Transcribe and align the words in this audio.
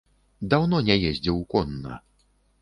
Даўно 0.53 0.79
не 0.87 0.95
ездзіў 1.09 1.37
конна. 1.53 2.01